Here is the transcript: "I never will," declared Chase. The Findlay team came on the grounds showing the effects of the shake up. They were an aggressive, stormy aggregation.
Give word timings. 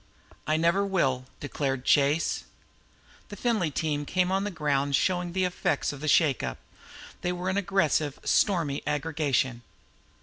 "I 0.47 0.57
never 0.57 0.83
will," 0.83 1.25
declared 1.39 1.85
Chase. 1.85 2.45
The 3.29 3.35
Findlay 3.35 3.69
team 3.69 4.03
came 4.03 4.31
on 4.31 4.45
the 4.45 4.49
grounds 4.49 4.95
showing 4.95 5.33
the 5.33 5.45
effects 5.45 5.93
of 5.93 6.01
the 6.01 6.07
shake 6.07 6.41
up. 6.41 6.57
They 7.21 7.31
were 7.31 7.49
an 7.49 7.57
aggressive, 7.57 8.17
stormy 8.23 8.81
aggregation. 8.87 9.61